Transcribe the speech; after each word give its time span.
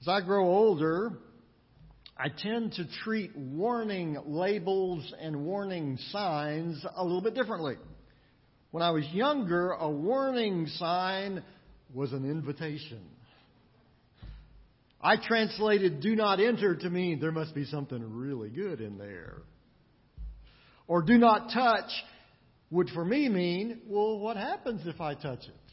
As 0.00 0.08
I 0.08 0.22
grow 0.22 0.46
older, 0.46 1.12
I 2.16 2.28
tend 2.30 2.72
to 2.74 2.86
treat 3.04 3.36
warning 3.36 4.16
labels 4.24 5.12
and 5.20 5.44
warning 5.44 5.98
signs 6.10 6.82
a 6.96 7.04
little 7.04 7.20
bit 7.20 7.34
differently. 7.34 7.74
When 8.70 8.82
I 8.82 8.92
was 8.92 9.04
younger, 9.12 9.72
a 9.72 9.90
warning 9.90 10.68
sign 10.78 11.42
was 11.92 12.12
an 12.12 12.24
invitation. 12.24 13.02
I 15.02 15.16
translated 15.16 16.00
do 16.00 16.16
not 16.16 16.40
enter 16.40 16.76
to 16.76 16.88
mean 16.88 17.20
there 17.20 17.30
must 17.30 17.54
be 17.54 17.66
something 17.66 18.02
really 18.14 18.48
good 18.48 18.80
in 18.80 18.96
there. 18.96 19.42
Or 20.86 21.02
do 21.02 21.18
not 21.18 21.52
touch 21.52 21.90
would 22.70 22.88
for 22.90 23.04
me 23.04 23.28
mean, 23.28 23.80
well, 23.86 24.18
what 24.18 24.38
happens 24.38 24.80
if 24.86 24.98
I 24.98 25.12
touch 25.12 25.42
it? 25.42 25.69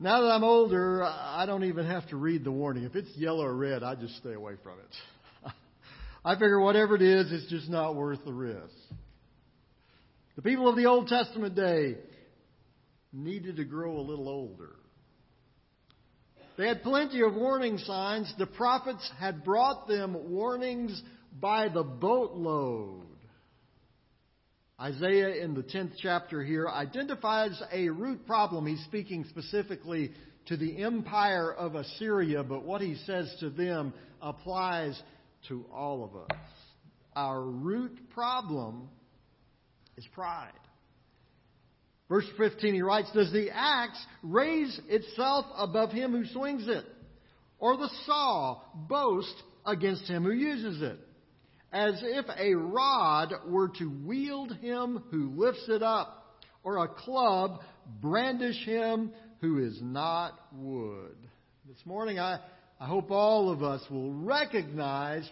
Now 0.00 0.22
that 0.22 0.28
I'm 0.28 0.44
older, 0.44 1.02
I 1.02 1.44
don't 1.46 1.64
even 1.64 1.86
have 1.86 2.08
to 2.08 2.16
read 2.16 2.44
the 2.44 2.52
warning. 2.52 2.84
If 2.84 2.96
it's 2.96 3.16
yellow 3.16 3.44
or 3.44 3.54
red, 3.54 3.82
I 3.82 3.94
just 3.94 4.16
stay 4.16 4.32
away 4.32 4.54
from 4.62 4.78
it. 4.78 5.52
I 6.24 6.34
figure 6.34 6.60
whatever 6.60 6.96
it 6.96 7.02
is, 7.02 7.30
it's 7.30 7.48
just 7.48 7.68
not 7.68 7.94
worth 7.94 8.24
the 8.24 8.32
risk. 8.32 8.74
The 10.36 10.42
people 10.42 10.68
of 10.68 10.76
the 10.76 10.86
Old 10.86 11.06
Testament 11.06 11.54
day 11.54 11.96
needed 13.12 13.56
to 13.56 13.64
grow 13.64 13.98
a 13.98 14.02
little 14.02 14.28
older. 14.28 14.74
They 16.56 16.66
had 16.66 16.82
plenty 16.82 17.22
of 17.22 17.34
warning 17.34 17.78
signs. 17.78 18.32
The 18.38 18.46
prophets 18.46 19.08
had 19.18 19.44
brought 19.44 19.88
them 19.88 20.30
warnings 20.30 21.00
by 21.40 21.68
the 21.68 21.82
boatload. 21.82 23.03
Isaiah 24.80 25.42
in 25.44 25.54
the 25.54 25.62
10th 25.62 25.92
chapter 26.00 26.42
here 26.42 26.68
identifies 26.68 27.60
a 27.72 27.88
root 27.90 28.26
problem. 28.26 28.66
He's 28.66 28.82
speaking 28.84 29.24
specifically 29.28 30.10
to 30.46 30.56
the 30.56 30.82
empire 30.82 31.52
of 31.52 31.76
Assyria, 31.76 32.42
but 32.42 32.64
what 32.64 32.80
he 32.80 32.96
says 33.06 33.34
to 33.40 33.50
them 33.50 33.94
applies 34.20 35.00
to 35.48 35.64
all 35.72 36.04
of 36.04 36.16
us. 36.16 36.38
Our 37.14 37.40
root 37.40 38.10
problem 38.10 38.88
is 39.96 40.04
pride. 40.12 40.50
Verse 42.08 42.26
15, 42.36 42.74
he 42.74 42.82
writes, 42.82 43.10
Does 43.14 43.32
the 43.32 43.50
axe 43.52 44.04
raise 44.24 44.78
itself 44.88 45.46
above 45.56 45.90
him 45.92 46.10
who 46.10 46.26
swings 46.26 46.66
it? 46.66 46.84
Or 47.60 47.76
the 47.76 47.90
saw 48.06 48.60
boast 48.74 49.34
against 49.64 50.04
him 50.08 50.24
who 50.24 50.32
uses 50.32 50.82
it? 50.82 50.98
As 51.74 52.00
if 52.04 52.26
a 52.38 52.54
rod 52.54 53.34
were 53.48 53.68
to 53.80 53.90
wield 54.06 54.56
him 54.58 55.02
who 55.10 55.32
lifts 55.36 55.68
it 55.68 55.82
up, 55.82 56.38
or 56.62 56.78
a 56.78 56.88
club 56.88 57.62
brandish 58.00 58.64
him 58.64 59.10
who 59.40 59.58
is 59.58 59.76
not 59.82 60.38
wood. 60.52 61.16
This 61.66 61.84
morning, 61.84 62.20
I, 62.20 62.38
I 62.78 62.86
hope 62.86 63.10
all 63.10 63.50
of 63.50 63.64
us 63.64 63.82
will 63.90 64.12
recognize 64.12 65.28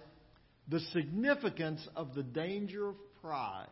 the 0.66 0.80
significance 0.92 1.86
of 1.94 2.12
the 2.16 2.24
danger 2.24 2.88
of 2.88 2.96
pride. 3.22 3.68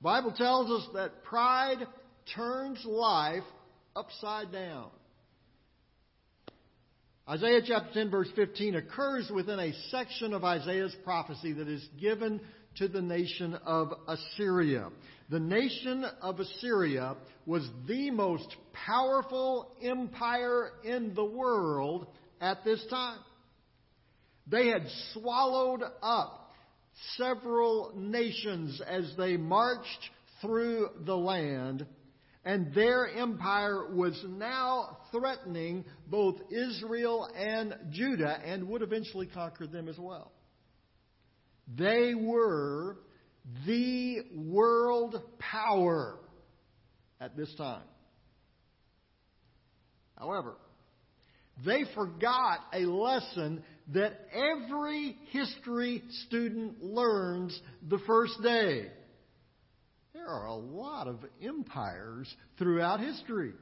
Bible 0.00 0.32
tells 0.32 0.70
us 0.70 0.88
that 0.94 1.24
pride 1.24 1.84
turns 2.36 2.84
life 2.84 3.42
upside 3.96 4.52
down. 4.52 4.90
Isaiah 7.30 7.60
chapter 7.64 7.94
10 7.94 8.10
verse 8.10 8.28
15 8.34 8.74
occurs 8.74 9.30
within 9.32 9.60
a 9.60 9.72
section 9.92 10.34
of 10.34 10.42
Isaiah's 10.42 10.96
prophecy 11.04 11.52
that 11.52 11.68
is 11.68 11.88
given 12.00 12.40
to 12.78 12.88
the 12.88 13.00
nation 13.00 13.54
of 13.64 13.92
Assyria. 14.08 14.88
The 15.28 15.38
nation 15.38 16.04
of 16.22 16.40
Assyria 16.40 17.14
was 17.46 17.70
the 17.86 18.10
most 18.10 18.56
powerful 18.72 19.70
empire 19.80 20.72
in 20.82 21.14
the 21.14 21.24
world 21.24 22.08
at 22.40 22.64
this 22.64 22.84
time. 22.90 23.20
They 24.48 24.66
had 24.66 24.88
swallowed 25.12 25.84
up 26.02 26.50
several 27.16 27.92
nations 27.94 28.82
as 28.84 29.08
they 29.16 29.36
marched 29.36 30.10
through 30.40 30.88
the 31.06 31.16
land, 31.16 31.86
and 32.44 32.74
their 32.74 33.08
empire 33.08 33.94
was 33.94 34.18
now 34.26 34.98
threatening 35.12 35.84
both 36.06 36.36
Israel 36.50 37.28
and 37.36 37.74
Judah 37.90 38.38
and 38.44 38.68
would 38.68 38.82
eventually 38.82 39.26
conquer 39.26 39.66
them 39.66 39.88
as 39.88 39.98
well. 39.98 40.32
They 41.76 42.14
were 42.14 42.96
the 43.66 44.20
world 44.34 45.20
power 45.38 46.18
at 47.20 47.36
this 47.36 47.54
time. 47.56 47.82
However, 50.16 50.54
they 51.64 51.84
forgot 51.94 52.60
a 52.72 52.80
lesson 52.80 53.62
that 53.92 54.28
every 54.32 55.16
history 55.30 56.02
student 56.26 56.82
learns 56.82 57.58
the 57.88 57.98
first 58.06 58.40
day. 58.42 58.90
There 60.20 60.28
are 60.28 60.48
a 60.48 60.54
lot 60.54 61.08
of 61.08 61.24
empires 61.42 62.32
throughout 62.58 63.00
history. 63.00 63.54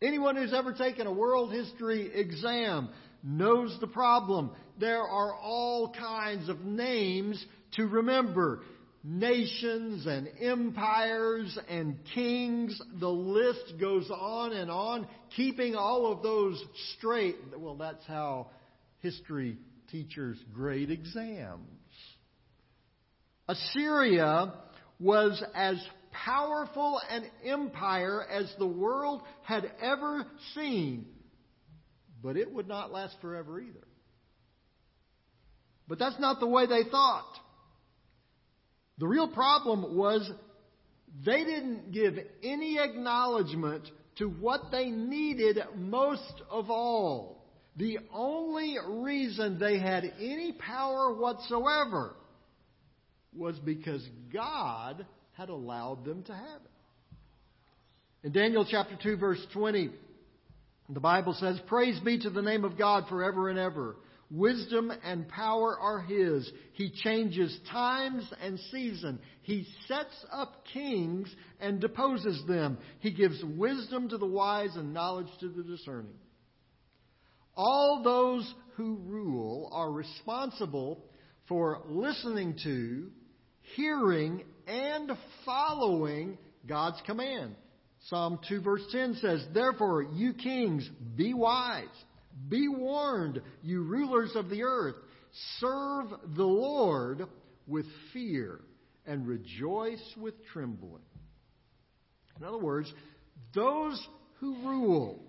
Anyone 0.00 0.34
who's 0.34 0.54
ever 0.54 0.72
taken 0.72 1.06
a 1.06 1.12
world 1.12 1.52
history 1.52 2.10
exam 2.14 2.88
knows 3.22 3.76
the 3.78 3.86
problem. 3.86 4.52
There 4.80 5.02
are 5.02 5.34
all 5.34 5.92
kinds 5.92 6.48
of 6.48 6.62
names 6.62 7.44
to 7.72 7.86
remember. 7.86 8.62
Nations 9.04 10.06
and 10.06 10.26
empires 10.40 11.58
and 11.68 11.98
kings. 12.14 12.80
The 12.98 13.10
list 13.10 13.74
goes 13.78 14.10
on 14.10 14.54
and 14.54 14.70
on. 14.70 15.06
Keeping 15.36 15.76
all 15.76 16.10
of 16.10 16.22
those 16.22 16.64
straight, 16.96 17.36
well, 17.58 17.76
that's 17.76 18.06
how 18.06 18.48
history 19.00 19.58
teachers' 19.90 20.38
grade 20.54 20.90
exams. 20.90 21.68
Assyria 23.48 24.54
was 25.02 25.42
as 25.54 25.76
powerful 26.12 27.00
an 27.10 27.24
empire 27.44 28.24
as 28.30 28.52
the 28.58 28.66
world 28.66 29.22
had 29.42 29.70
ever 29.82 30.26
seen, 30.54 31.06
but 32.22 32.36
it 32.36 32.52
would 32.52 32.68
not 32.68 32.92
last 32.92 33.16
forever 33.20 33.60
either. 33.60 33.86
But 35.88 35.98
that's 35.98 36.20
not 36.20 36.40
the 36.40 36.46
way 36.46 36.66
they 36.66 36.84
thought. 36.90 37.28
The 38.98 39.06
real 39.06 39.28
problem 39.28 39.96
was 39.96 40.30
they 41.24 41.44
didn't 41.44 41.92
give 41.92 42.14
any 42.42 42.78
acknowledgement 42.78 43.88
to 44.16 44.28
what 44.28 44.70
they 44.70 44.90
needed 44.90 45.58
most 45.76 46.42
of 46.50 46.70
all. 46.70 47.44
The 47.76 47.98
only 48.12 48.76
reason 48.86 49.58
they 49.58 49.78
had 49.78 50.04
any 50.20 50.52
power 50.52 51.14
whatsoever 51.14 52.14
was 53.36 53.58
because 53.58 54.06
God 54.32 55.06
had 55.32 55.48
allowed 55.48 56.04
them 56.04 56.22
to 56.24 56.32
have 56.32 56.60
it. 56.64 58.26
In 58.26 58.32
Daniel 58.32 58.66
chapter 58.68 58.96
2 59.02 59.16
verse 59.16 59.44
20, 59.52 59.90
the 60.88 61.00
Bible 61.00 61.34
says, 61.34 61.58
Praise 61.66 61.98
be 62.00 62.18
to 62.20 62.30
the 62.30 62.42
name 62.42 62.64
of 62.64 62.76
God 62.76 63.04
forever 63.08 63.48
and 63.48 63.58
ever. 63.58 63.96
Wisdom 64.30 64.90
and 65.04 65.28
power 65.28 65.78
are 65.78 66.00
His. 66.00 66.50
He 66.72 66.90
changes 66.90 67.54
times 67.70 68.26
and 68.42 68.58
season. 68.70 69.18
He 69.42 69.66
sets 69.86 70.14
up 70.32 70.64
kings 70.72 71.34
and 71.60 71.80
deposes 71.80 72.42
them. 72.46 72.78
He 73.00 73.10
gives 73.10 73.42
wisdom 73.44 74.08
to 74.08 74.18
the 74.18 74.26
wise 74.26 74.74
and 74.74 74.94
knowledge 74.94 75.28
to 75.40 75.48
the 75.48 75.62
discerning. 75.62 76.14
All 77.54 78.02
those 78.02 78.54
who 78.76 78.96
rule 79.04 79.68
are 79.72 79.92
responsible 79.92 81.04
for 81.46 81.82
listening 81.86 82.56
to, 82.64 83.10
hearing, 83.76 84.42
and 84.66 85.10
following 85.44 86.38
God's 86.66 87.00
command. 87.06 87.54
Psalm 88.06 88.38
2 88.48 88.60
verse 88.60 88.82
10 88.90 89.18
says, 89.20 89.44
Therefore, 89.54 90.02
you 90.02 90.34
kings, 90.34 90.88
be 91.16 91.34
wise. 91.34 91.84
Be 92.48 92.66
warned, 92.68 93.42
you 93.62 93.82
rulers 93.82 94.32
of 94.34 94.48
the 94.48 94.62
earth. 94.62 94.96
Serve 95.58 96.06
the 96.34 96.44
Lord 96.44 97.26
with 97.66 97.86
fear 98.12 98.60
and 99.06 99.26
rejoice 99.26 100.02
with 100.16 100.34
trembling. 100.52 101.02
In 102.38 102.46
other 102.46 102.58
words, 102.58 102.92
those 103.54 104.04
who 104.40 104.56
rule 104.66 105.22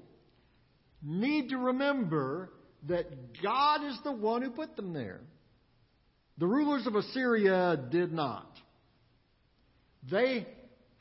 need 1.01 1.49
to 1.49 1.57
remember 1.57 2.49
that 2.87 3.41
God 3.41 3.83
is 3.83 3.97
the 4.03 4.11
one 4.11 4.41
who 4.41 4.49
put 4.49 4.75
them 4.75 4.93
there. 4.93 5.21
The 6.37 6.47
rulers 6.47 6.87
of 6.87 6.95
Assyria 6.95 7.77
did 7.91 8.11
not. 8.11 8.49
They 10.09 10.47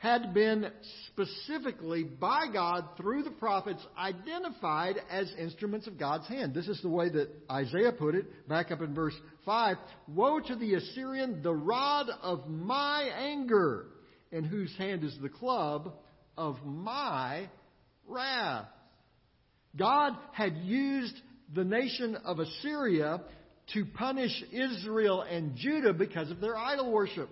had 0.03 0.35
been 0.35 0.67
specifically 1.07 2.03
by 2.03 2.47
God 2.53 2.85
through 2.97 3.23
the 3.23 3.31
prophets 3.31 3.81
identified 3.97 4.97
as 5.09 5.33
instruments 5.39 5.87
of 5.87 5.97
God's 5.97 6.27
hand. 6.27 6.53
This 6.53 6.67
is 6.67 6.83
the 6.83 6.89
way 6.89 7.09
that 7.09 7.29
Isaiah 7.49 7.93
put 7.93 8.17
it 8.17 8.49
back 8.49 8.73
up 8.73 8.83
in 8.83 8.95
verse 8.95 9.15
5. 9.47 9.77
Woe 10.09 10.41
to 10.41 10.57
the 10.57 10.75
Assyrian, 10.75 11.43
the 11.43 11.55
rod 11.55 12.07
of 12.21 12.49
my 12.49 13.11
anger, 13.17 13.87
in 14.33 14.43
whose 14.43 14.75
hand 14.77 15.05
is 15.05 15.17
the 15.23 15.29
club 15.29 15.93
of 16.37 16.57
my 16.65 17.49
wrath. 18.09 18.67
God 19.77 20.15
had 20.33 20.57
used 20.59 21.15
the 21.55 21.65
nation 21.65 22.17
of 22.17 22.41
Assyria 22.41 23.21
to 23.75 23.85
punish 23.85 24.33
Israel 24.53 25.23
and 25.23 25.57
Judah 25.57 25.93
because 25.93 26.31
of 26.31 26.41
their 26.41 26.57
idol 26.57 26.91
worship. 26.91 27.31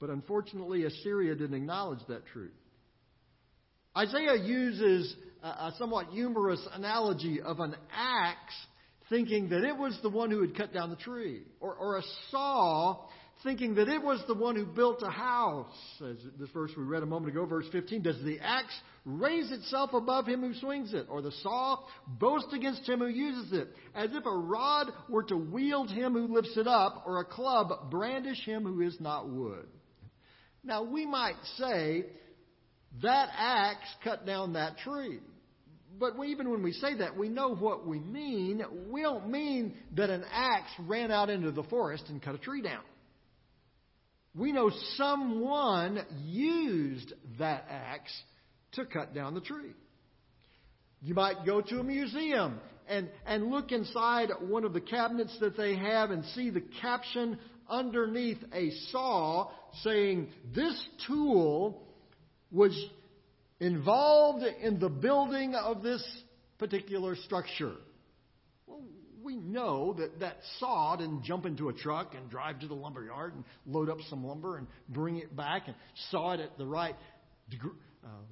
But 0.00 0.10
unfortunately, 0.10 0.84
Assyria 0.84 1.34
didn't 1.34 1.54
acknowledge 1.54 2.00
that 2.08 2.26
truth. 2.32 2.52
Isaiah 3.96 4.36
uses 4.42 5.14
a 5.42 5.72
somewhat 5.78 6.06
humorous 6.08 6.66
analogy 6.72 7.40
of 7.40 7.60
an 7.60 7.74
axe, 7.94 8.54
thinking 9.10 9.50
that 9.50 9.64
it 9.64 9.76
was 9.76 9.98
the 10.02 10.08
one 10.08 10.30
who 10.30 10.40
had 10.40 10.56
cut 10.56 10.72
down 10.72 10.90
the 10.90 10.96
tree, 10.96 11.42
or, 11.60 11.74
or 11.74 11.98
a 11.98 12.02
saw 12.30 13.06
thinking 13.42 13.74
that 13.74 13.88
it 13.88 14.02
was 14.02 14.22
the 14.26 14.34
one 14.34 14.56
who 14.56 14.64
built 14.64 15.02
a 15.02 15.10
house. 15.10 15.74
As 16.00 16.16
this 16.38 16.48
verse 16.50 16.70
we 16.76 16.84
read 16.84 17.02
a 17.02 17.06
moment 17.06 17.32
ago, 17.32 17.44
verse 17.44 17.66
15, 17.72 18.02
does 18.02 18.22
the 18.24 18.38
axe 18.40 18.74
raise 19.04 19.50
itself 19.50 19.92
above 19.94 20.26
him 20.26 20.40
who 20.40 20.54
swings 20.54 20.94
it, 20.94 21.06
or 21.08 21.22
the 21.22 21.32
saw 21.42 21.78
boast 22.06 22.52
against 22.52 22.88
him 22.88 23.00
who 23.00 23.08
uses 23.08 23.52
it, 23.52 23.68
as 23.94 24.10
if 24.12 24.24
a 24.24 24.30
rod 24.30 24.88
were 25.08 25.24
to 25.24 25.36
wield 25.36 25.90
him 25.90 26.12
who 26.12 26.32
lifts 26.32 26.56
it 26.56 26.66
up, 26.66 27.04
or 27.06 27.20
a 27.20 27.24
club 27.24 27.90
brandish 27.90 28.44
him 28.44 28.64
who 28.64 28.80
is 28.80 28.96
not 29.00 29.28
wood? 29.28 29.66
Now 30.64 30.84
we 30.84 31.06
might 31.06 31.42
say 31.56 32.06
that 33.02 33.28
axe 33.36 33.88
cut 34.04 34.24
down 34.26 34.52
that 34.52 34.78
tree. 34.78 35.18
But 35.98 36.14
even 36.24 36.50
when 36.50 36.62
we 36.62 36.72
say 36.72 36.96
that, 36.98 37.16
we 37.16 37.28
know 37.28 37.54
what 37.54 37.86
we 37.86 37.98
mean. 37.98 38.62
We 38.90 39.02
don't 39.02 39.30
mean 39.30 39.74
that 39.94 40.10
an 40.10 40.24
axe 40.32 40.70
ran 40.80 41.10
out 41.10 41.28
into 41.28 41.52
the 41.52 41.64
forest 41.64 42.04
and 42.08 42.22
cut 42.22 42.34
a 42.34 42.38
tree 42.38 42.62
down. 42.62 42.82
We 44.34 44.52
know 44.52 44.70
someone 44.96 46.00
used 46.24 47.12
that 47.38 47.66
axe 47.68 48.12
to 48.72 48.84
cut 48.84 49.14
down 49.14 49.34
the 49.34 49.40
tree. 49.40 49.74
You 51.00 51.14
might 51.14 51.44
go 51.44 51.60
to 51.60 51.80
a 51.80 51.82
museum 51.82 52.60
and, 52.88 53.08
and 53.26 53.50
look 53.50 53.72
inside 53.72 54.30
one 54.40 54.64
of 54.64 54.72
the 54.72 54.80
cabinets 54.80 55.36
that 55.40 55.56
they 55.56 55.76
have 55.76 56.10
and 56.10 56.24
see 56.26 56.50
the 56.50 56.62
caption 56.80 57.38
underneath 57.68 58.38
a 58.52 58.70
saw 58.90 59.50
saying, 59.82 60.28
This 60.54 60.80
tool 61.06 61.82
was 62.50 62.72
involved 63.60 64.44
in 64.60 64.78
the 64.78 64.88
building 64.88 65.54
of 65.54 65.82
this 65.82 66.04
particular 66.58 67.16
structure. 67.16 67.74
Well, 68.66 68.82
we 69.22 69.36
know 69.36 69.94
that 69.94 70.20
that 70.20 70.38
saw 70.58 70.96
didn't 70.96 71.24
jump 71.24 71.46
into 71.46 71.68
a 71.68 71.72
truck 71.72 72.14
and 72.14 72.28
drive 72.28 72.60
to 72.60 72.68
the 72.68 72.74
lumber 72.74 73.04
yard 73.04 73.34
and 73.34 73.44
load 73.66 73.88
up 73.88 73.98
some 74.10 74.24
lumber 74.24 74.58
and 74.58 74.66
bring 74.88 75.16
it 75.16 75.34
back 75.34 75.62
and 75.66 75.76
saw 76.10 76.32
it 76.32 76.40
at 76.40 76.58
the 76.58 76.66
right 76.66 76.96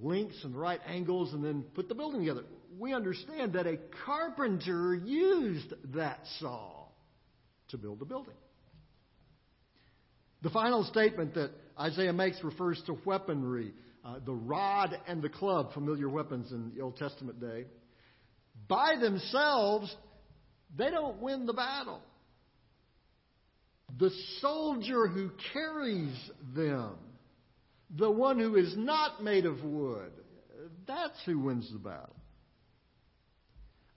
lengths 0.00 0.42
and 0.44 0.54
the 0.54 0.58
right 0.58 0.80
angles 0.86 1.32
and 1.32 1.44
then 1.44 1.64
put 1.74 1.88
the 1.88 1.94
building 1.94 2.20
together. 2.20 2.44
We 2.78 2.92
understand 2.94 3.54
that 3.54 3.66
a 3.66 3.78
carpenter 4.06 4.94
used 4.94 5.72
that 5.94 6.20
saw 6.38 6.86
to 7.68 7.78
build 7.78 7.98
the 7.98 8.04
building. 8.04 8.34
The 10.42 10.50
final 10.50 10.84
statement 10.84 11.34
that 11.34 11.50
Isaiah 11.78 12.12
makes 12.12 12.42
refers 12.42 12.82
to 12.86 12.96
weaponry. 13.04 13.72
Uh, 14.02 14.18
the 14.24 14.32
rod 14.32 14.98
and 15.06 15.20
the 15.20 15.28
club, 15.28 15.74
familiar 15.74 16.08
weapons 16.08 16.50
in 16.52 16.72
the 16.74 16.80
Old 16.80 16.96
Testament 16.96 17.38
day. 17.38 17.66
By 18.66 18.96
themselves, 18.98 19.94
they 20.76 20.90
don't 20.90 21.20
win 21.20 21.44
the 21.44 21.52
battle. 21.52 22.00
The 23.98 24.10
soldier 24.40 25.06
who 25.06 25.30
carries 25.52 26.14
them, 26.54 26.94
the 27.96 28.10
one 28.10 28.38
who 28.38 28.56
is 28.56 28.74
not 28.76 29.22
made 29.22 29.46
of 29.46 29.62
wood, 29.64 30.12
that's 30.86 31.18
who 31.24 31.38
wins 31.38 31.70
the 31.72 31.78
battle. 31.78 32.16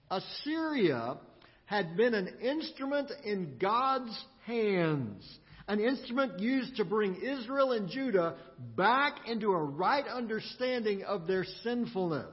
Assyria 0.09 1.17
had 1.65 1.95
been 1.97 2.13
an 2.13 2.27
instrument 2.41 3.11
in 3.23 3.57
God's 3.59 4.17
hands, 4.45 5.23
an 5.67 5.79
instrument 5.79 6.39
used 6.39 6.75
to 6.77 6.85
bring 6.85 7.15
Israel 7.15 7.71
and 7.71 7.89
Judah 7.89 8.35
back 8.75 9.27
into 9.27 9.51
a 9.51 9.63
right 9.63 10.05
understanding 10.05 11.03
of 11.03 11.25
their 11.25 11.45
sinfulness. 11.63 12.27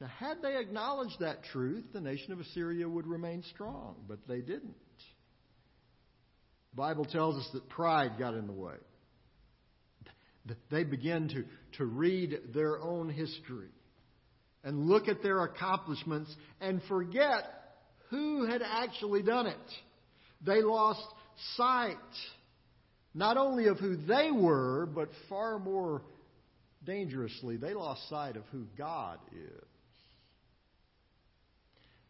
Now, 0.00 0.08
had 0.08 0.42
they 0.42 0.58
acknowledged 0.58 1.20
that 1.20 1.44
truth, 1.44 1.84
the 1.92 2.00
nation 2.00 2.32
of 2.32 2.40
Assyria 2.40 2.88
would 2.88 3.06
remain 3.06 3.44
strong, 3.54 3.94
but 4.08 4.18
they 4.26 4.40
didn't. 4.40 4.74
The 6.72 6.76
Bible 6.76 7.04
tells 7.04 7.36
us 7.36 7.48
that 7.52 7.68
pride 7.68 8.18
got 8.18 8.34
in 8.34 8.48
the 8.48 8.52
way. 8.52 8.74
They 10.70 10.84
begin 10.84 11.28
to, 11.28 11.44
to 11.78 11.84
read 11.84 12.38
their 12.54 12.80
own 12.80 13.08
history 13.08 13.70
and 14.64 14.88
look 14.88 15.08
at 15.08 15.22
their 15.22 15.42
accomplishments 15.42 16.34
and 16.60 16.80
forget 16.88 17.44
who 18.10 18.46
had 18.46 18.62
actually 18.62 19.22
done 19.22 19.46
it. 19.46 19.56
They 20.44 20.62
lost 20.62 21.02
sight 21.56 21.96
not 23.14 23.36
only 23.36 23.66
of 23.66 23.78
who 23.78 23.96
they 23.96 24.30
were, 24.30 24.86
but 24.86 25.08
far 25.28 25.58
more 25.58 26.02
dangerously, 26.84 27.56
they 27.56 27.74
lost 27.74 28.08
sight 28.08 28.36
of 28.36 28.44
who 28.50 28.64
God 28.76 29.18
is. 29.32 29.68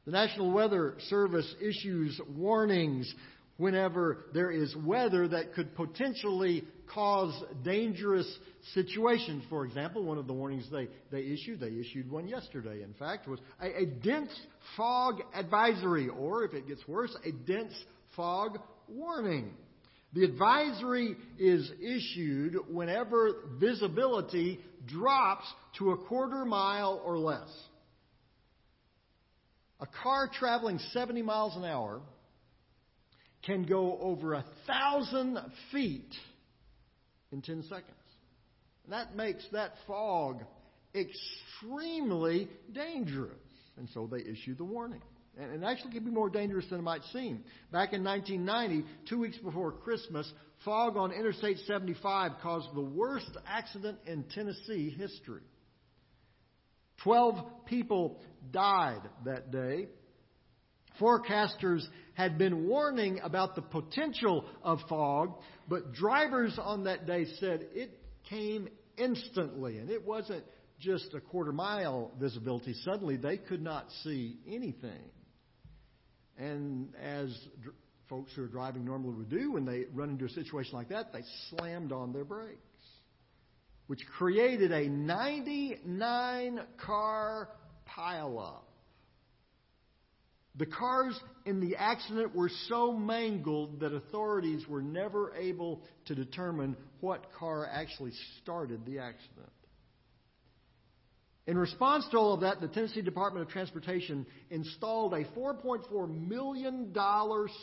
The 0.04 0.12
National 0.12 0.52
Weather 0.52 0.94
Service 1.08 1.52
issues 1.60 2.20
warnings 2.28 3.12
whenever 3.56 4.24
there 4.32 4.50
is 4.50 4.74
weather 4.76 5.28
that 5.28 5.54
could 5.54 5.74
potentially 5.74 6.64
cause 6.92 7.32
dangerous 7.64 8.26
situations. 8.74 9.44
For 9.48 9.64
example, 9.64 10.04
one 10.04 10.18
of 10.18 10.26
the 10.26 10.32
warnings 10.32 10.66
they, 10.70 10.88
they 11.10 11.22
issued, 11.22 11.60
they 11.60 11.68
issued 11.68 12.10
one 12.10 12.28
yesterday, 12.28 12.82
in 12.82 12.94
fact, 12.94 13.28
was 13.28 13.40
a, 13.60 13.82
a 13.82 13.86
dense 13.86 14.30
fog 14.76 15.20
advisory, 15.34 16.08
or 16.08 16.44
if 16.44 16.54
it 16.54 16.66
gets 16.68 16.86
worse, 16.86 17.14
a 17.24 17.32
dense 17.32 17.72
fog 18.16 18.58
warning. 18.88 19.52
The 20.14 20.24
advisory 20.24 21.16
is 21.38 21.70
issued 21.80 22.56
whenever 22.70 23.32
visibility 23.58 24.60
drops 24.86 25.46
to 25.78 25.92
a 25.92 25.96
quarter 25.96 26.44
mile 26.44 27.00
or 27.04 27.18
less. 27.18 27.48
A 29.80 29.86
car 30.02 30.28
traveling 30.38 30.78
70 30.92 31.22
miles 31.22 31.56
an 31.56 31.64
hour 31.64 32.02
can 33.44 33.64
go 33.64 33.98
over 34.00 34.34
a 34.34 34.44
thousand 34.66 35.38
feet 35.70 36.14
in 37.32 37.42
10 37.42 37.62
seconds. 37.64 37.90
And 38.84 38.92
that 38.92 39.16
makes 39.16 39.44
that 39.52 39.72
fog 39.86 40.42
extremely 40.94 42.48
dangerous. 42.72 43.32
And 43.76 43.88
so 43.94 44.06
they 44.06 44.18
issue 44.18 44.54
the 44.54 44.64
warning. 44.64 45.02
And 45.38 45.50
it 45.50 45.66
actually 45.66 45.92
can 45.92 46.04
be 46.04 46.10
more 46.10 46.28
dangerous 46.28 46.66
than 46.68 46.80
it 46.80 46.82
might 46.82 47.02
seem. 47.12 47.42
Back 47.72 47.94
in 47.94 48.04
1990, 48.04 48.86
two 49.08 49.18
weeks 49.18 49.38
before 49.38 49.72
Christmas, 49.72 50.30
fog 50.64 50.96
on 50.96 51.10
Interstate 51.10 51.58
75 51.66 52.32
caused 52.42 52.68
the 52.74 52.82
worst 52.82 53.30
accident 53.46 53.98
in 54.06 54.24
Tennessee 54.34 54.90
history. 54.90 55.40
Twelve 57.02 57.66
people 57.66 58.20
died 58.52 59.00
that 59.24 59.50
day. 59.50 59.88
Forecasters 61.00 61.82
had 62.14 62.38
been 62.38 62.66
warning 62.68 63.20
about 63.22 63.54
the 63.54 63.62
potential 63.62 64.44
of 64.62 64.80
fog, 64.88 65.34
but 65.68 65.92
drivers 65.92 66.58
on 66.60 66.84
that 66.84 67.06
day 67.06 67.26
said 67.40 67.66
it 67.72 67.98
came 68.28 68.68
instantly, 68.96 69.78
and 69.78 69.90
it 69.90 70.06
wasn't 70.06 70.44
just 70.78 71.14
a 71.14 71.20
quarter 71.20 71.52
mile 71.52 72.10
visibility. 72.20 72.74
Suddenly, 72.84 73.16
they 73.16 73.36
could 73.36 73.62
not 73.62 73.86
see 74.02 74.38
anything. 74.46 75.10
And 76.38 76.94
as 77.00 77.36
dr- 77.62 77.76
folks 78.08 78.32
who 78.34 78.42
are 78.42 78.48
driving 78.48 78.84
normally 78.84 79.14
would 79.14 79.30
do 79.30 79.52
when 79.52 79.64
they 79.64 79.84
run 79.92 80.10
into 80.10 80.24
a 80.24 80.30
situation 80.30 80.74
like 80.74 80.88
that, 80.88 81.12
they 81.12 81.22
slammed 81.50 81.92
on 81.92 82.12
their 82.12 82.24
brakes 82.24 82.58
which 83.92 84.06
created 84.16 84.72
a 84.72 84.88
99 84.88 86.60
car 86.84 87.50
pileup. 87.86 88.62
The 90.56 90.66
cars 90.66 91.18
in 91.46 91.60
the 91.60 91.76
accident 91.76 92.34
were 92.34 92.50
so 92.68 92.92
mangled 92.92 93.80
that 93.80 93.94
authorities 93.94 94.66
were 94.68 94.82
never 94.82 95.34
able 95.34 95.82
to 96.06 96.14
determine 96.14 96.76
what 97.00 97.32
car 97.38 97.66
actually 97.66 98.12
started 98.42 98.84
the 98.84 98.98
accident. 98.98 99.50
In 101.46 101.58
response 101.58 102.06
to 102.12 102.18
all 102.18 102.34
of 102.34 102.40
that, 102.42 102.60
the 102.60 102.68
Tennessee 102.68 103.02
Department 103.02 103.46
of 103.46 103.52
Transportation 103.52 104.26
installed 104.50 105.12
a 105.14 105.24
$4.4 105.24 106.28
million 106.28 106.94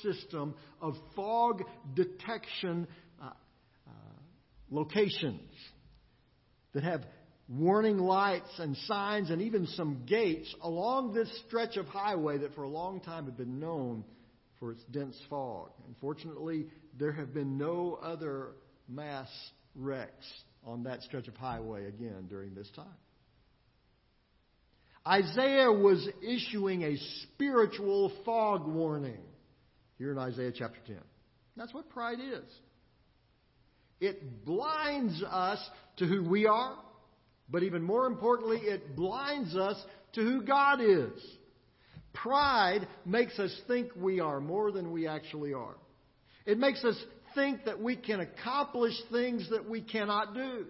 system 0.02 0.56
of 0.82 0.96
fog 1.16 1.64
detection 1.96 2.88
uh, 3.22 3.28
uh, 3.28 3.92
locations 4.70 5.50
that 6.74 6.84
have 6.84 7.06
warning 7.50 7.98
lights 7.98 8.60
and 8.60 8.78
signs 8.78 9.32
and 9.32 9.42
even 9.42 9.66
some 9.68 10.04
gates 10.06 10.54
along 10.62 11.14
this 11.14 11.30
stretch 11.48 11.78
of 11.78 11.88
highway 11.88 12.38
that 12.38 12.54
for 12.54 12.64
a 12.64 12.70
long 12.70 13.02
time 13.02 13.26
had 13.26 13.36
been 13.36 13.60
known 13.60 14.04
for 14.60 14.72
its 14.72 14.84
dense 14.92 15.20
fog. 15.30 15.72
Unfortunately, 15.88 16.68
there 16.98 17.12
have 17.12 17.34
been 17.34 17.58
no 17.58 17.98
other 18.02 18.50
mass 18.88 19.30
wrecks 19.76 20.26
on 20.64 20.84
that 20.84 21.02
stretch 21.04 21.28
of 21.28 21.36
highway 21.36 21.88
again 21.88 22.28
during 22.30 22.54
this 22.54 22.70
time. 22.76 22.86
Isaiah 25.08 25.72
was 25.72 26.08
issuing 26.22 26.84
a 26.84 26.98
spiritual 27.24 28.12
fog 28.26 28.68
warning 28.68 29.24
here 29.98 30.12
in 30.12 30.20
Isaiah 30.20 30.52
chapter 30.56 30.80
10. 30.86 30.98
That's 31.58 31.74
what 31.74 31.90
pride 31.90 32.20
is. 32.20 32.44
It 34.00 34.46
blinds 34.46 35.24
us 35.28 35.60
to 35.98 36.06
who 36.06 36.24
we 36.24 36.46
are, 36.46 36.76
but 37.52 37.64
even 37.64 37.84
more 37.84 38.06
importantly, 38.06 38.60
it 38.60 38.96
blinds 38.96 39.56
us 39.56 39.78
to 40.14 40.22
who 40.22 40.44
God 40.44 40.82
is. 40.82 41.22
Pride 42.14 42.88
makes 43.06 43.38
us 43.40 43.56
think 43.68 43.92
we 43.96 44.20
are 44.20 44.40
more 44.40 44.72
than 44.72 44.92
we 44.92 45.08
actually 45.08 45.54
are. 45.54 45.76
It 46.46 46.58
makes 46.58 46.84
us 46.84 46.96
think 47.36 47.66
that 47.66 47.80
we 47.80 47.96
can 47.96 48.20
accomplish 48.20 48.94
things 49.12 49.50
that 49.52 49.70
we 49.70 49.82
cannot 49.82 50.34
do. 50.34 50.66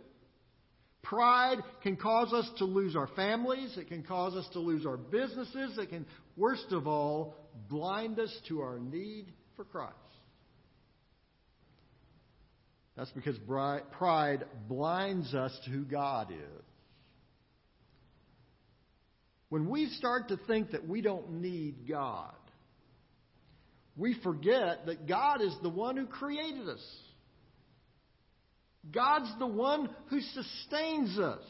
Pride 1.02 1.60
can 1.82 1.96
cause 1.96 2.34
us 2.34 2.50
to 2.58 2.66
lose 2.66 2.96
our 2.96 3.08
families. 3.16 3.78
It 3.78 3.88
can 3.88 4.04
cause 4.04 4.36
us 4.36 4.48
to 4.54 4.60
lose 4.60 4.86
our 4.86 4.98
businesses. 4.98 5.78
It 5.78 5.90
can, 5.90 6.06
worst 6.36 6.68
of 6.72 6.88
all, 6.88 7.36
blind 7.70 8.20
us 8.20 8.36
to 8.50 8.60
our 8.62 8.80
need 8.80 9.32
for 9.56 9.64
Christ. 9.64 9.96
That's 12.98 13.12
because 13.12 13.38
pride 13.98 14.46
blinds 14.68 15.34
us 15.34 15.58
to 15.64 15.72
who 15.72 15.86
God 15.86 16.32
is. 16.32 16.69
When 19.50 19.70
we 19.70 19.88
start 19.98 20.30
to 20.30 20.38
think 20.48 20.72
that 20.72 20.88
we 20.88 21.02
don't 21.02 21.42
need 21.42 21.88
God, 21.88 22.34
we 23.98 24.16
forget 24.24 24.86
that 24.86 25.08
God 25.08 25.42
is 25.42 25.54
the 25.62 25.70
one 25.70 25.98
who 25.98 26.06
created 26.06 26.70
us. 26.70 26.86
God's 28.92 29.32
the 29.40 29.48
one 29.48 29.90
who 30.08 30.22
sustains 30.22 31.20
us. 31.20 31.44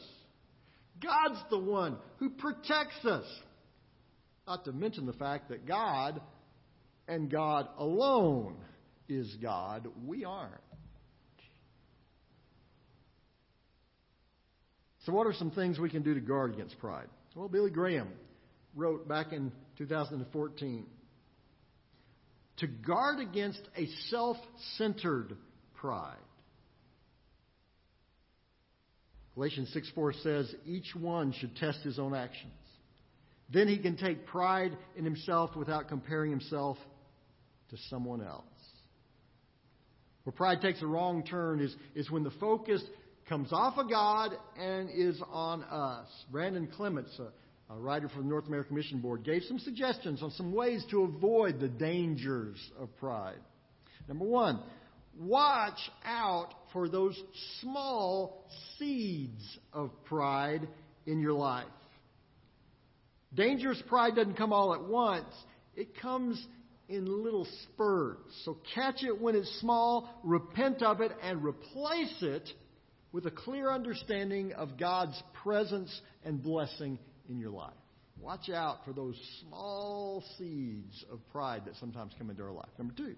God's 1.00 1.40
the 1.50 1.58
one 1.58 1.96
who 2.18 2.30
protects 2.30 3.04
us. 3.04 3.24
Not 4.46 4.64
to 4.64 4.72
mention 4.72 5.06
the 5.06 5.12
fact 5.12 5.50
that 5.50 5.66
God 5.66 6.20
and 7.06 7.30
God 7.30 7.68
alone 7.78 8.56
is 9.08 9.32
God. 9.40 9.86
We 10.04 10.24
aren't. 10.24 10.54
So, 15.06 15.12
what 15.12 15.26
are 15.26 15.32
some 15.32 15.50
things 15.50 15.78
we 15.78 15.88
can 15.88 16.02
do 16.02 16.14
to 16.14 16.20
guard 16.20 16.52
against 16.52 16.78
pride? 16.78 17.08
Well, 17.34 17.48
Billy 17.48 17.70
Graham 17.70 18.08
wrote 18.74 19.08
back 19.08 19.32
in 19.32 19.52
2014 19.78 20.86
to 22.56 22.66
guard 22.66 23.20
against 23.20 23.60
a 23.76 23.86
self 24.08 24.36
centered 24.76 25.36
pride. 25.74 26.16
Galatians 29.34 29.70
6 29.72 29.90
4 29.94 30.12
says, 30.14 30.54
Each 30.66 30.94
one 30.94 31.32
should 31.32 31.56
test 31.56 31.78
his 31.80 31.98
own 31.98 32.14
actions. 32.14 32.52
Then 33.52 33.68
he 33.68 33.78
can 33.78 33.96
take 33.96 34.26
pride 34.26 34.76
in 34.96 35.04
himself 35.04 35.56
without 35.56 35.88
comparing 35.88 36.30
himself 36.30 36.76
to 37.70 37.76
someone 37.88 38.22
else. 38.22 38.44
Where 40.24 40.32
pride 40.32 40.60
takes 40.60 40.82
a 40.82 40.86
wrong 40.86 41.24
turn 41.24 41.60
is, 41.60 41.74
is 41.94 42.10
when 42.10 42.22
the 42.22 42.30
focus 42.32 42.82
comes 43.30 43.52
off 43.52 43.78
of 43.78 43.88
God 43.88 44.32
and 44.58 44.90
is 44.90 45.22
on 45.30 45.62
us. 45.62 46.08
Brandon 46.32 46.66
Clements, 46.66 47.16
a, 47.20 47.72
a 47.72 47.78
writer 47.78 48.08
for 48.08 48.18
the 48.18 48.28
North 48.28 48.48
American 48.48 48.74
Mission 48.74 48.98
Board, 48.98 49.22
gave 49.22 49.44
some 49.44 49.60
suggestions 49.60 50.20
on 50.20 50.32
some 50.32 50.52
ways 50.52 50.84
to 50.90 51.04
avoid 51.04 51.60
the 51.60 51.68
dangers 51.68 52.56
of 52.76 52.94
pride. 52.96 53.38
Number 54.08 54.24
one, 54.24 54.60
watch 55.16 55.78
out 56.04 56.48
for 56.72 56.88
those 56.88 57.16
small 57.60 58.48
seeds 58.76 59.58
of 59.72 59.92
pride 60.06 60.66
in 61.06 61.20
your 61.20 61.34
life. 61.34 61.68
Dangerous 63.32 63.80
pride 63.86 64.16
doesn't 64.16 64.36
come 64.36 64.52
all 64.52 64.74
at 64.74 64.82
once, 64.82 65.32
it 65.76 65.96
comes 66.02 66.44
in 66.88 67.22
little 67.22 67.46
spurts. 67.62 68.34
So 68.44 68.58
catch 68.74 69.04
it 69.04 69.20
when 69.20 69.36
it's 69.36 69.60
small, 69.60 70.20
repent 70.24 70.82
of 70.82 71.00
it, 71.00 71.12
and 71.22 71.44
replace 71.44 72.16
it 72.22 72.50
with 73.12 73.26
a 73.26 73.30
clear 73.30 73.70
understanding 73.70 74.52
of 74.52 74.78
God's 74.78 75.20
presence 75.42 76.00
and 76.24 76.42
blessing 76.42 76.98
in 77.28 77.38
your 77.38 77.50
life. 77.50 77.72
Watch 78.20 78.50
out 78.50 78.84
for 78.84 78.92
those 78.92 79.16
small 79.40 80.22
seeds 80.36 81.04
of 81.10 81.20
pride 81.32 81.62
that 81.66 81.76
sometimes 81.76 82.12
come 82.18 82.30
into 82.30 82.42
our 82.42 82.52
life. 82.52 82.68
Number 82.78 82.92
two, 82.94 83.16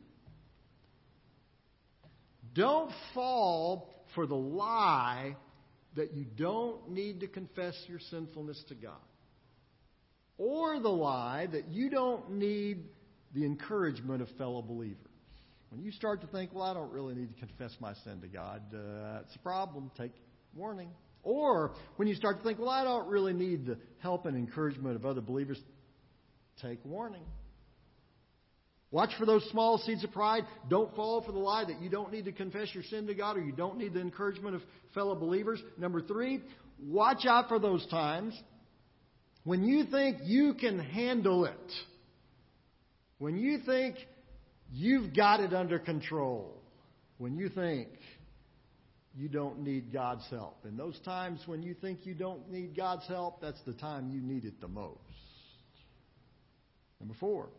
don't 2.54 2.92
fall 3.14 3.92
for 4.14 4.26
the 4.26 4.34
lie 4.34 5.36
that 5.96 6.14
you 6.14 6.24
don't 6.24 6.90
need 6.90 7.20
to 7.20 7.26
confess 7.26 7.74
your 7.88 7.98
sinfulness 8.10 8.62
to 8.68 8.74
God. 8.74 8.94
Or 10.38 10.80
the 10.80 10.88
lie 10.88 11.48
that 11.52 11.68
you 11.68 11.90
don't 11.90 12.32
need 12.32 12.84
the 13.34 13.44
encouragement 13.44 14.22
of 14.22 14.28
fellow 14.38 14.62
believers. 14.62 15.11
When 15.72 15.82
you 15.82 15.90
start 15.90 16.20
to 16.20 16.26
think, 16.26 16.52
well, 16.52 16.64
I 16.64 16.74
don't 16.74 16.92
really 16.92 17.14
need 17.14 17.34
to 17.34 17.46
confess 17.46 17.74
my 17.80 17.94
sin 18.04 18.20
to 18.20 18.28
God, 18.28 18.60
uh, 18.74 19.22
it's 19.24 19.34
a 19.34 19.38
problem. 19.38 19.90
Take 19.96 20.12
warning. 20.54 20.90
Or 21.22 21.72
when 21.96 22.08
you 22.08 22.14
start 22.14 22.36
to 22.36 22.44
think, 22.44 22.58
well, 22.58 22.68
I 22.68 22.84
don't 22.84 23.08
really 23.08 23.32
need 23.32 23.64
the 23.64 23.78
help 24.00 24.26
and 24.26 24.36
encouragement 24.36 24.96
of 24.96 25.06
other 25.06 25.22
believers, 25.22 25.58
take 26.60 26.78
warning. 26.84 27.22
Watch 28.90 29.12
for 29.18 29.24
those 29.24 29.48
small 29.50 29.78
seeds 29.78 30.04
of 30.04 30.12
pride. 30.12 30.42
Don't 30.68 30.94
fall 30.94 31.22
for 31.22 31.32
the 31.32 31.38
lie 31.38 31.64
that 31.64 31.80
you 31.80 31.88
don't 31.88 32.12
need 32.12 32.26
to 32.26 32.32
confess 32.32 32.68
your 32.74 32.84
sin 32.84 33.06
to 33.06 33.14
God 33.14 33.38
or 33.38 33.40
you 33.40 33.52
don't 33.52 33.78
need 33.78 33.94
the 33.94 34.00
encouragement 34.00 34.54
of 34.54 34.60
fellow 34.92 35.14
believers. 35.14 35.62
Number 35.78 36.02
three, 36.02 36.42
watch 36.82 37.24
out 37.26 37.48
for 37.48 37.58
those 37.58 37.86
times 37.86 38.38
when 39.44 39.64
you 39.64 39.86
think 39.86 40.18
you 40.24 40.52
can 40.52 40.78
handle 40.78 41.46
it. 41.46 41.72
When 43.16 43.38
you 43.38 43.60
think 43.64 43.96
You've 44.72 45.14
got 45.14 45.40
it 45.40 45.52
under 45.52 45.78
control 45.78 46.56
when 47.18 47.36
you 47.36 47.50
think 47.50 47.88
you 49.14 49.28
don't 49.28 49.60
need 49.60 49.92
God's 49.92 50.26
help. 50.30 50.64
In 50.64 50.78
those 50.78 50.98
times 51.00 51.40
when 51.44 51.62
you 51.62 51.74
think 51.74 52.06
you 52.06 52.14
don't 52.14 52.50
need 52.50 52.74
God's 52.74 53.06
help, 53.06 53.42
that's 53.42 53.60
the 53.66 53.74
time 53.74 54.08
you 54.08 54.22
need 54.22 54.46
it 54.46 54.60
the 54.62 54.68
most. 54.68 54.98
Number 57.00 57.14
four, 57.20 57.50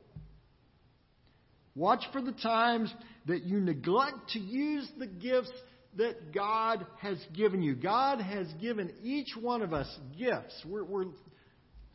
watch 1.76 2.04
for 2.12 2.22
the 2.22 2.32
times 2.32 2.92
that 3.28 3.44
you 3.44 3.60
neglect 3.60 4.30
to 4.30 4.40
use 4.40 4.90
the 4.98 5.06
gifts 5.06 5.52
that 5.98 6.34
God 6.34 6.84
has 7.00 7.20
given 7.36 7.62
you. 7.62 7.76
God 7.76 8.22
has 8.22 8.48
given 8.60 8.92
each 9.04 9.36
one 9.40 9.62
of 9.62 9.72
us 9.72 10.00
gifts. 10.18 10.66
We're, 10.66 10.84
we're 10.84 11.06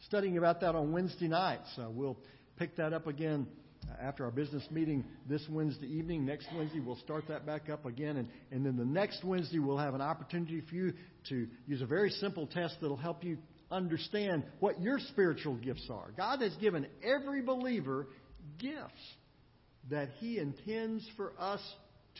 studying 0.06 0.38
about 0.38 0.60
that 0.60 0.76
on 0.76 0.92
Wednesday 0.92 1.26
nights. 1.26 1.68
So 1.75 1.90
we'll 1.92 2.18
pick 2.56 2.76
that 2.76 2.92
up 2.92 3.08
again 3.08 3.48
after 4.00 4.25
our 4.25 4.30
business 4.30 4.64
meeting 4.71 5.04
this 5.28 5.45
Wednesday 5.50 5.87
evening. 5.87 6.25
Next 6.25 6.47
Wednesday, 6.54 6.80
we'll 6.80 6.97
start 6.97 7.25
that 7.28 7.47
back 7.47 7.68
up 7.71 7.87
again. 7.87 8.16
And, 8.16 8.28
and 8.50 8.64
then 8.64 8.76
the 8.76 8.85
next 8.85 9.25
Wednesday, 9.25 9.59
we'll 9.59 9.78
have 9.78 9.95
an 9.95 10.00
opportunity 10.00 10.62
for 10.68 10.75
you 10.75 10.92
to 11.28 11.47
use 11.66 11.83
a 11.83 11.87
very 11.87 12.11
simple 12.11 12.47
test 12.47 12.76
that'll 12.80 12.97
help 12.97 13.25
you 13.25 13.38
understand 13.71 14.45
what 14.61 14.80
your 14.80 14.99
spiritual 14.99 15.57
gifts 15.57 15.88
are. 15.90 16.12
God 16.16 16.40
has 16.42 16.54
given 16.57 16.87
every 17.02 17.42
believer 17.42 18.07
gifts 18.59 19.14
that 19.90 20.09
He 20.18 20.38
intends 20.38 21.07
for 21.16 21.33
us 21.38 21.61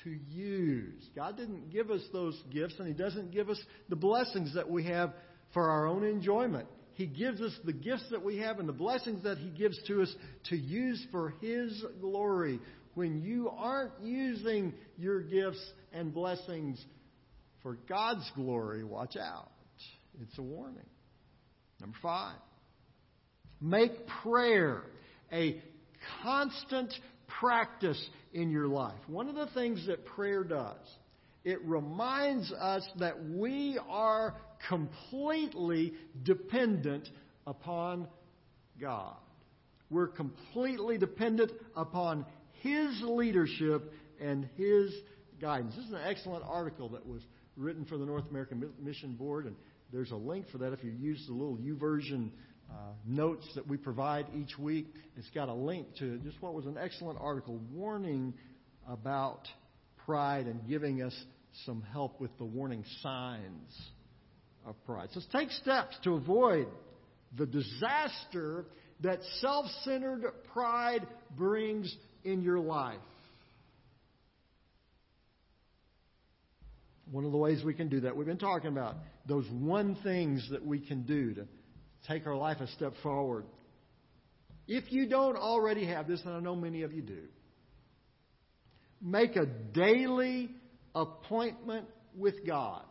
to 0.05 0.11
use. 0.11 1.03
God 1.17 1.37
didn't 1.37 1.71
give 1.71 1.91
us 1.91 2.03
those 2.13 2.41
gifts, 2.51 2.75
and 2.79 2.87
He 2.87 2.95
doesn't 2.95 3.33
give 3.33 3.51
us 3.51 3.61
the 3.89 3.97
blessings 3.97 4.55
that 4.55 4.71
we 4.71 4.85
have 4.85 5.13
for 5.55 5.71
our 5.71 5.87
own 5.87 6.05
enjoyment. 6.05 6.69
He 6.99 7.07
gives 7.07 7.41
us 7.41 7.53
the 7.65 7.73
gifts 7.73 8.07
that 8.11 8.25
we 8.25 8.39
have 8.39 8.59
and 8.59 8.69
the 8.69 8.73
blessings 8.73 9.23
that 9.23 9.39
He 9.39 9.51
gives 9.51 9.81
to 9.87 10.03
us 10.03 10.13
to 10.51 10.57
use 10.57 11.01
for 11.13 11.33
His 11.41 11.85
glory. 12.01 12.59
When 12.95 13.23
you 13.23 13.49
aren't 13.57 13.93
using 14.03 14.75
your 14.99 15.21
gifts 15.21 15.65
and 15.93 16.13
blessings 16.13 16.85
for 17.63 17.79
God's 17.89 18.29
glory, 18.35 18.83
watch 18.83 19.17
out. 19.17 19.49
It's 20.21 20.37
a 20.39 20.43
warning. 20.43 20.89
Number 21.81 21.97
five, 22.03 22.35
make 23.61 23.93
prayer 24.25 24.83
a 25.33 25.63
constant 26.25 26.93
practice 27.39 28.05
in 28.33 28.51
your 28.51 28.67
life. 28.67 28.99
One 29.07 29.29
of 29.29 29.37
the 29.37 29.55
things 29.55 29.87
that 29.87 30.05
prayer 30.05 30.43
does, 30.43 30.85
it 31.45 31.65
reminds 31.65 32.51
us 32.51 32.83
that 32.99 33.25
we 33.25 33.79
are 33.89 34.35
completely 34.69 35.95
dependent 36.23 37.09
upon 37.47 38.09
God. 38.81 39.17
We're 39.91 40.09
completely 40.09 40.99
dependent 40.99 41.53
upon 41.77 42.27
His 42.63 43.01
leadership 43.03 43.93
and 44.21 44.49
His 44.57 44.93
guidance. 45.41 45.75
This 45.77 45.87
is 45.87 45.93
an 45.93 46.01
excellent 46.05 46.45
article 46.47 46.89
that 46.91 47.07
was 47.07 47.23
written 47.57 47.85
for 47.85 47.97
the 47.97 48.05
North 48.05 48.25
American 48.31 48.71
Mission 48.81 49.15
Board, 49.15 49.47
and 49.47 49.57
there's 49.93 50.11
a 50.11 50.17
link 50.17 50.47
for 50.51 50.59
that 50.59 50.73
if 50.73 50.85
you 50.85 50.91
use 50.91 51.25
the 51.27 51.33
little 51.33 51.57
YouVersion 51.57 52.31
uh, 52.71 52.75
notes 53.07 53.49
that 53.55 53.67
we 53.67 53.77
provide 53.77 54.27
each 54.37 54.59
week. 54.59 54.95
It's 55.17 55.31
got 55.31 55.49
a 55.49 55.55
link 55.55 55.87
to 55.99 56.19
just 56.19 56.41
what 56.43 56.53
was 56.53 56.67
an 56.67 56.77
excellent 56.79 57.19
article 57.21 57.59
warning 57.73 58.35
about 58.87 59.49
pride 60.05 60.47
and 60.47 60.67
giving 60.69 61.03
us 61.03 61.15
some 61.65 61.83
help 61.93 62.21
with 62.21 62.37
the 62.39 62.45
warning 62.45 62.85
signs 63.03 63.91
of 64.67 64.75
pride. 64.85 65.09
So 65.13 65.21
take 65.33 65.51
steps 65.51 65.97
to 66.05 66.15
avoid 66.15 66.69
the 67.37 67.47
disaster 67.47 68.67
that 69.01 69.21
self 69.41 69.67
centered 69.85 70.25
pride 70.53 71.07
brings 71.37 71.95
in 72.25 72.43
your 72.43 72.59
life. 72.59 72.99
One 77.11 77.25
of 77.25 77.33
the 77.33 77.39
ways 77.39 77.63
we 77.65 77.73
can 77.73 77.89
do 77.89 78.01
that, 78.01 78.17
we've 78.17 78.27
been 78.27 78.37
talking 78.37 78.69
about 78.69 78.97
those 79.27 79.47
one 79.51 79.97
things 80.03 80.47
that 80.51 80.65
we 80.65 80.79
can 80.79 81.05
do 81.05 81.35
to 81.35 81.47
take 82.07 82.27
our 82.27 82.37
life 82.37 82.59
a 82.61 82.67
step 82.69 82.93
forward. 83.03 83.45
If 84.67 84.93
you 84.93 85.09
don't 85.09 85.37
already 85.37 85.87
have 85.87 86.07
this, 86.07 86.21
and 86.27 86.35
I 86.35 86.41
know 86.41 86.55
many 86.55 86.83
of 86.83 86.93
you 86.93 87.01
do, 87.01 87.23
make 89.01 89.37
a 89.37 89.47
daily 89.47 90.51
appointment 90.95 91.87
with 92.15 92.47
God. 92.47 92.85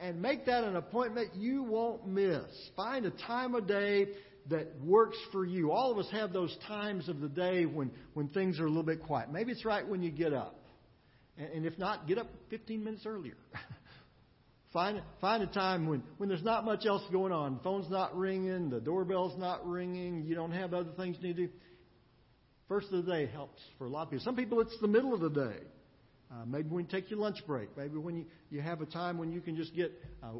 And 0.00 0.22
make 0.22 0.46
that 0.46 0.64
an 0.64 0.76
appointment 0.76 1.34
you 1.34 1.62
won't 1.62 2.06
miss. 2.06 2.44
Find 2.74 3.04
a 3.04 3.10
time 3.10 3.54
of 3.54 3.66
day 3.66 4.08
that 4.48 4.80
works 4.82 5.18
for 5.32 5.44
you. 5.44 5.72
All 5.72 5.92
of 5.92 5.98
us 5.98 6.08
have 6.12 6.32
those 6.32 6.56
times 6.66 7.08
of 7.08 7.20
the 7.20 7.28
day 7.28 7.66
when, 7.66 7.90
when 8.14 8.28
things 8.28 8.58
are 8.60 8.64
a 8.64 8.68
little 8.68 8.82
bit 8.82 9.02
quiet. 9.02 9.30
Maybe 9.30 9.52
it's 9.52 9.64
right 9.64 9.86
when 9.86 10.02
you 10.02 10.10
get 10.10 10.32
up. 10.32 10.60
And 11.36 11.66
if 11.66 11.78
not, 11.78 12.06
get 12.06 12.18
up 12.18 12.28
15 12.50 12.84
minutes 12.84 13.04
earlier. 13.06 13.36
find, 14.72 15.02
find 15.20 15.42
a 15.42 15.46
time 15.46 15.86
when, 15.86 16.02
when 16.18 16.28
there's 16.28 16.44
not 16.44 16.64
much 16.64 16.86
else 16.86 17.02
going 17.10 17.32
on. 17.32 17.58
Phone's 17.64 17.90
not 17.90 18.16
ringing, 18.16 18.70
the 18.70 18.80
doorbell's 18.80 19.38
not 19.38 19.66
ringing, 19.66 20.24
you 20.24 20.34
don't 20.34 20.52
have 20.52 20.72
other 20.72 20.92
things 20.96 21.16
you 21.20 21.28
need 21.28 21.36
to 21.36 21.46
do. 21.46 21.52
First 22.68 22.92
of 22.92 23.04
the 23.04 23.12
day 23.12 23.26
helps 23.26 23.60
for 23.78 23.86
a 23.86 23.88
lot 23.88 24.04
of 24.04 24.10
people. 24.10 24.24
Some 24.24 24.36
people, 24.36 24.60
it's 24.60 24.76
the 24.80 24.88
middle 24.88 25.12
of 25.12 25.20
the 25.20 25.30
day. 25.30 25.58
Uh, 26.34 26.44
maybe 26.46 26.68
when 26.68 26.84
you 26.84 26.90
take 26.90 27.10
your 27.10 27.20
lunch 27.20 27.38
break. 27.46 27.68
Maybe 27.76 27.96
when 27.96 28.16
you, 28.16 28.24
you 28.50 28.60
have 28.60 28.80
a 28.80 28.86
time 28.86 29.18
when 29.18 29.30
you 29.30 29.40
can 29.40 29.56
just 29.56 29.74
get 29.74 29.92
uh, 30.22 30.30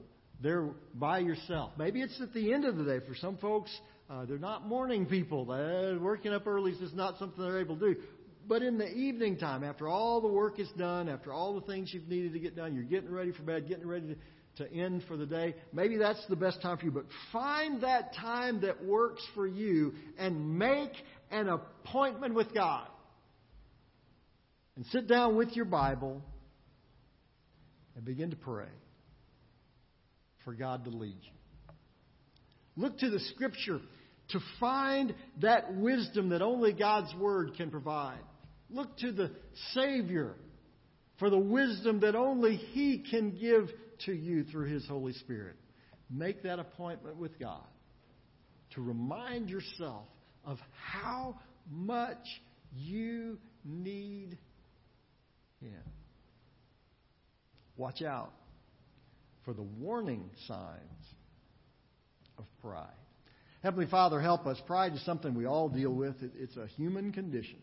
there 0.41 0.71
by 0.95 1.21
yourself. 1.21 1.73
Maybe 1.79 2.03
it's 2.03 2.21
at 2.21 2.33
the 2.35 2.53
end 2.53 2.65
of 2.65 2.77
the 2.77 2.85
day. 2.85 2.99
For 3.07 3.15
some 3.15 3.37
folks, 3.37 3.71
uh, 4.11 4.25
they're 4.25 4.39
not 4.39 4.67
morning 4.67 5.07
people. 5.07 5.51
Uh, 5.51 5.99
working 6.01 6.33
up 6.33 6.47
early 6.47 6.73
is 6.73 6.79
just 6.79 6.95
not 6.95 7.19
something 7.19 7.43
they're 7.43 7.61
able 7.61 7.77
to 7.79 7.95
do. 7.95 8.01
But 8.47 8.63
in 8.63 8.77
the 8.77 8.89
evening 8.89 9.39
time, 9.39 9.63
after 9.63 9.89
all 9.89 10.21
the 10.21 10.29
work 10.29 10.59
is 10.59 10.69
done, 10.77 11.09
after 11.09 11.33
all 11.33 11.55
the 11.55 11.67
things 11.67 11.95
you've 11.95 12.09
needed 12.09 12.33
to 12.33 12.41
get 12.41 12.57
done, 12.57 12.75
you're 12.75 12.83
getting 12.83 13.11
ready 13.11 13.33
for 13.33 13.43
bed, 13.43 13.69
getting 13.69 13.87
ready 13.87 14.17
to, 14.57 14.65
to 14.65 14.73
end 14.73 15.05
for 15.07 15.17
the 15.17 15.27
day. 15.27 15.55
Maybe 15.73 15.97
that's 15.97 16.25
the 16.29 16.37
best 16.37 16.61
time 16.61 16.77
for 16.77 16.85
you. 16.85 16.91
But 16.91 17.07
find 17.33 17.83
that 17.83 18.15
time 18.15 18.61
that 18.63 18.85
works 18.85 19.23
for 19.35 19.47
you 19.47 19.95
and 20.19 20.59
make 20.59 20.93
an 21.31 21.49
appointment 21.49 22.35
with 22.35 22.53
God. 22.53 22.89
And 24.77 24.85
sit 24.87 25.07
down 25.07 25.37
with 25.37 25.55
your 25.55 25.65
Bible 25.67 26.23
and 27.95 28.05
begin 28.05 28.31
to 28.31 28.37
pray 28.37 28.69
for 30.45 30.53
God 30.53 30.85
to 30.85 30.91
lead 30.91 31.17
you. 31.23 31.73
Look 32.77 32.99
to 32.99 33.11
the 33.11 33.21
Scripture 33.21 33.81
to 34.31 34.41
find 34.59 35.15
that 35.41 35.75
wisdom 35.75 36.31
that 36.31 36.43
only 36.43 36.73
God's 36.73 37.15
Word 37.15 37.53
can 37.57 37.71
provide. 37.71 38.19
Look 38.69 38.97
to 38.99 39.13
the 39.13 39.31
Savior 39.73 40.35
for 41.19 41.31
the 41.31 41.39
wisdom 41.39 42.01
that 42.01 42.17
only 42.17 42.57
He 42.57 43.05
can 43.11 43.39
give 43.39 43.69
to 44.07 44.13
you 44.13 44.45
through 44.45 44.71
His 44.71 44.87
Holy 44.89 45.13
Spirit. 45.13 45.57
Make 46.11 46.43
that 46.43 46.59
appointment 46.59 47.17
with 47.17 47.39
God 47.39 47.65
to 48.75 48.83
remind 48.83 49.51
yourself 49.51 50.07
of 50.45 50.59
how 50.93 51.39
much 51.71 52.19
you 52.75 53.39
need 53.65 54.37
Him. 55.69 55.83
Watch 57.77 58.03
out 58.03 58.33
for 59.45 59.53
the 59.53 59.63
warning 59.63 60.31
signs 60.47 60.81
of 62.39 62.45
pride. 62.61 62.89
Heavenly 63.63 63.87
Father, 63.87 64.21
help 64.21 64.47
us. 64.47 64.61
Pride 64.67 64.93
is 64.95 65.05
something 65.05 65.35
we 65.35 65.47
all 65.47 65.69
deal 65.69 65.93
with, 65.93 66.17
it's 66.39 66.57
a 66.57 66.67
human 66.67 67.13
condition. 67.13 67.61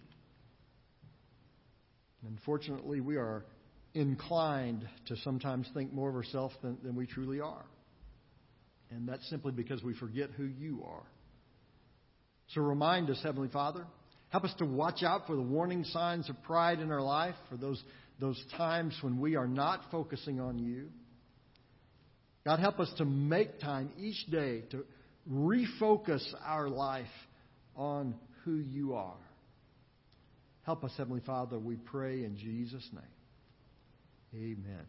Unfortunately, 2.28 3.02
we 3.02 3.18
are 3.18 3.46
inclined 3.94 4.88
to 5.08 5.16
sometimes 5.18 5.68
think 5.74 5.92
more 5.92 6.10
of 6.10 6.16
ourselves 6.16 6.56
than, 6.62 6.78
than 6.84 6.96
we 6.96 7.06
truly 7.06 7.40
are. 7.40 7.66
And 8.92 9.08
that's 9.08 9.28
simply 9.30 9.52
because 9.52 9.84
we 9.84 9.94
forget 9.96 10.30
who 10.36 10.46
you 10.46 10.84
are. 10.86 11.04
So 12.50 12.62
remind 12.62 13.10
us, 13.10 13.20
Heavenly 13.24 13.48
Father. 13.50 13.86
Help 14.32 14.46
us 14.46 14.54
to 14.60 14.66
watch 14.66 15.04
out 15.04 15.28
for 15.28 15.36
the 15.36 15.42
warning 15.42 15.84
signs 15.84 16.30
of 16.30 16.42
pride 16.44 16.80
in 16.80 16.90
our 16.90 17.02
life, 17.02 17.36
for 17.50 17.58
those, 17.58 17.82
those 18.20 18.42
times 18.56 18.98
when 19.02 19.20
we 19.20 19.36
are 19.36 19.48
not 19.48 19.82
focusing 19.92 20.40
on 20.40 20.58
you. 20.58 20.88
God, 22.46 22.60
help 22.60 22.80
us 22.80 22.92
to 22.98 23.06
make 23.06 23.60
time 23.60 23.92
each 24.00 24.26
day 24.32 24.64
to 24.72 24.86
refocus 25.30 26.24
our 26.46 26.70
life 26.70 27.06
on 27.76 28.16
who 28.46 28.56
you 28.56 28.94
are. 28.94 29.18
Help 30.66 30.84
us, 30.84 30.92
Heavenly 30.98 31.22
Father, 31.26 31.60
we 31.60 31.76
pray 31.76 32.24
in 32.24 32.38
Jesus' 32.38 32.88
name. 32.94 33.04
Amen. 34.34 34.86